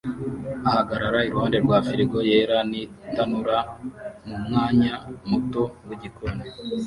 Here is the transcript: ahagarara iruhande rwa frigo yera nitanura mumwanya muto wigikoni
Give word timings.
ahagarara 0.69 1.19
iruhande 1.27 1.57
rwa 1.65 1.77
frigo 1.87 2.19
yera 2.29 2.57
nitanura 2.69 3.57
mumwanya 4.27 4.93
muto 5.29 5.63
wigikoni 5.87 6.43